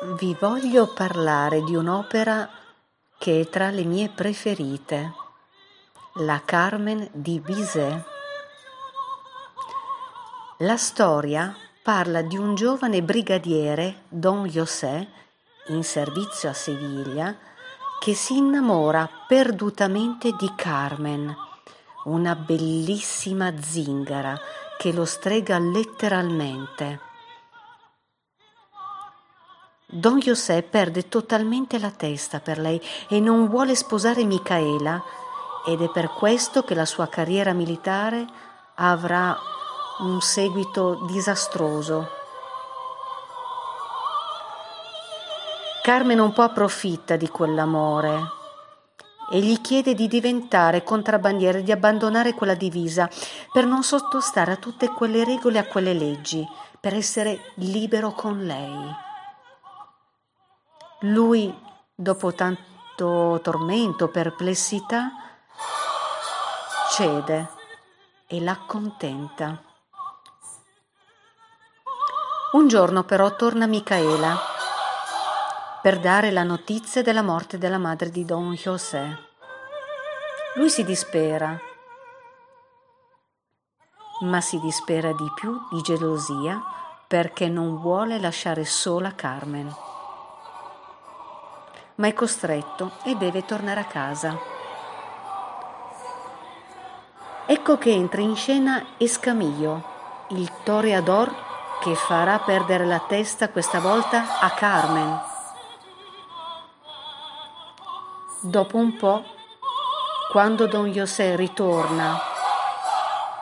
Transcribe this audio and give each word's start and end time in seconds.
vi 0.00 0.36
voglio 0.38 0.92
parlare 0.92 1.62
di 1.64 1.74
un'opera 1.74 2.48
che 3.18 3.40
è 3.40 3.48
tra 3.48 3.70
le 3.70 3.82
mie 3.82 4.08
preferite, 4.08 5.12
la 6.14 6.40
Carmen 6.44 7.08
di 7.12 7.40
Bizet. 7.40 8.04
La 10.58 10.76
storia 10.76 11.54
parla 11.82 12.22
di 12.22 12.36
un 12.36 12.54
giovane 12.54 13.02
brigadiere, 13.02 14.02
Don 14.08 14.44
José, 14.46 15.08
in 15.68 15.82
servizio 15.82 16.48
a 16.48 16.54
Siviglia, 16.54 17.36
che 17.98 18.14
si 18.14 18.36
innamora 18.36 19.08
perdutamente 19.26 20.32
di 20.38 20.52
Carmen, 20.54 21.34
una 22.04 22.36
bellissima 22.36 23.52
zingara 23.60 24.38
che 24.78 24.92
lo 24.92 25.04
strega 25.04 25.58
letteralmente. 25.58 27.07
Don 29.90 30.18
José 30.18 30.62
perde 30.62 31.08
totalmente 31.08 31.78
la 31.78 31.90
testa 31.90 32.40
per 32.40 32.58
lei 32.58 32.78
e 33.08 33.20
non 33.20 33.48
vuole 33.48 33.74
sposare 33.74 34.22
Micaela 34.22 35.02
ed 35.66 35.80
è 35.80 35.88
per 35.88 36.10
questo 36.10 36.62
che 36.62 36.74
la 36.74 36.84
sua 36.84 37.08
carriera 37.08 37.54
militare 37.54 38.26
avrà 38.74 39.34
un 40.00 40.20
seguito 40.20 41.06
disastroso. 41.06 42.06
Carmen 45.82 46.18
un 46.18 46.34
po' 46.34 46.42
approfitta 46.42 47.16
di 47.16 47.28
quell'amore 47.28 48.20
e 49.32 49.40
gli 49.40 49.58
chiede 49.62 49.94
di 49.94 50.06
diventare 50.06 50.82
contrabbandiere, 50.82 51.62
di 51.62 51.72
abbandonare 51.72 52.34
quella 52.34 52.54
divisa 52.54 53.08
per 53.50 53.64
non 53.64 53.82
sottostare 53.82 54.52
a 54.52 54.56
tutte 54.56 54.88
quelle 54.88 55.24
regole 55.24 55.58
a 55.58 55.64
quelle 55.64 55.94
leggi, 55.94 56.46
per 56.78 56.92
essere 56.92 57.40
libero 57.54 58.12
con 58.12 58.44
lei. 58.44 59.06
Lui, 61.02 61.56
dopo 61.94 62.34
tanto 62.34 63.38
tormento, 63.40 64.08
perplessità, 64.08 65.12
cede 66.90 67.48
e 68.26 68.40
l'accontenta. 68.40 69.62
Un 72.50 72.66
giorno 72.66 73.04
però 73.04 73.36
torna 73.36 73.68
Micaela 73.68 74.36
per 75.80 76.00
dare 76.00 76.32
la 76.32 76.42
notizia 76.42 77.00
della 77.00 77.22
morte 77.22 77.58
della 77.58 77.78
madre 77.78 78.10
di 78.10 78.24
Don 78.24 78.54
José. 78.54 79.26
Lui 80.56 80.68
si 80.68 80.82
dispera, 80.82 81.56
ma 84.22 84.40
si 84.40 84.58
dispera 84.58 85.12
di 85.12 85.30
più 85.36 85.60
di 85.70 85.80
gelosia 85.80 86.60
perché 87.06 87.48
non 87.48 87.78
vuole 87.78 88.18
lasciare 88.18 88.64
sola 88.64 89.14
Carmen 89.14 89.72
ma 91.98 92.06
è 92.06 92.12
costretto 92.12 92.92
e 93.04 93.16
deve 93.16 93.44
tornare 93.44 93.80
a 93.80 93.84
casa. 93.84 94.38
Ecco 97.46 97.78
che 97.78 97.90
entra 97.90 98.20
in 98.20 98.36
scena 98.36 98.84
Escamillo, 98.98 99.82
il 100.28 100.50
toreador 100.62 101.34
che 101.80 101.94
farà 101.94 102.38
perdere 102.38 102.84
la 102.84 103.00
testa 103.00 103.48
questa 103.50 103.80
volta 103.80 104.38
a 104.38 104.50
Carmen. 104.50 105.20
Dopo 108.42 108.76
un 108.76 108.96
po', 108.96 109.24
quando 110.30 110.66
Don 110.66 110.86
José 110.88 111.34
ritorna 111.34 112.20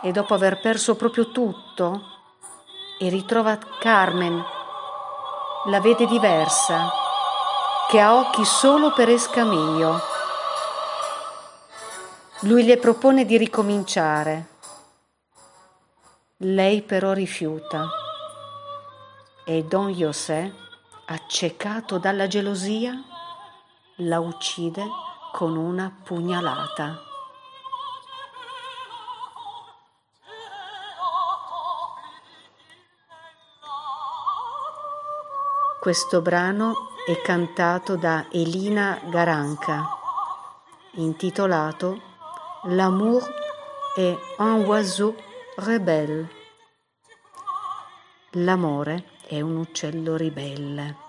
e 0.00 0.12
dopo 0.12 0.34
aver 0.34 0.60
perso 0.60 0.94
proprio 0.94 1.30
tutto 1.30 2.02
e 3.00 3.08
ritrova 3.08 3.58
Carmen, 3.80 4.44
la 5.66 5.80
vede 5.80 6.06
diversa 6.06 7.02
che 7.88 8.00
ha 8.00 8.14
occhi 8.14 8.44
solo 8.44 8.92
per 8.92 9.08
Escamillo. 9.08 10.00
Lui 12.40 12.64
le 12.64 12.76
propone 12.78 13.24
di 13.24 13.36
ricominciare. 13.36 14.48
Lei 16.38 16.82
però 16.82 17.12
rifiuta 17.12 17.88
e 19.44 19.62
Don 19.64 19.90
José, 19.90 20.52
accecato 21.06 21.98
dalla 21.98 22.26
gelosia, 22.26 22.94
la 23.96 24.20
uccide 24.20 24.84
con 25.32 25.56
una 25.56 25.94
pugnalata. 26.02 26.98
Questo 35.78 36.22
brano 36.22 36.93
è 37.06 37.20
cantato 37.20 37.96
da 37.96 38.26
Elina 38.30 38.98
Garanca, 39.10 39.86
intitolato 40.92 42.00
L'amour 42.64 43.22
est 43.94 44.18
un 44.38 44.64
oiseau 44.64 45.14
rebelle. 45.56 46.30
L'amore 48.30 49.04
è 49.28 49.38
un 49.42 49.56
uccello 49.56 50.16
ribelle. 50.16 51.03